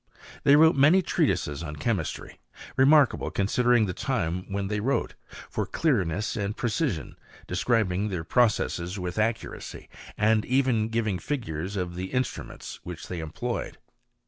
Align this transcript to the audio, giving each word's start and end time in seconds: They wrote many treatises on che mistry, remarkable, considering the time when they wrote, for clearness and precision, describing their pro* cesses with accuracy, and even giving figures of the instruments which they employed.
They 0.43 0.55
wrote 0.55 0.75
many 0.75 1.03
treatises 1.03 1.61
on 1.61 1.75
che 1.75 1.91
mistry, 1.93 2.39
remarkable, 2.75 3.29
considering 3.29 3.85
the 3.85 3.93
time 3.93 4.51
when 4.51 4.65
they 4.65 4.79
wrote, 4.79 5.13
for 5.47 5.67
clearness 5.67 6.35
and 6.35 6.57
precision, 6.57 7.17
describing 7.45 8.09
their 8.09 8.23
pro* 8.23 8.47
cesses 8.47 8.97
with 8.97 9.19
accuracy, 9.19 9.89
and 10.17 10.43
even 10.45 10.87
giving 10.89 11.19
figures 11.19 11.75
of 11.75 11.93
the 11.95 12.05
instruments 12.13 12.79
which 12.81 13.09
they 13.09 13.19
employed. 13.19 13.77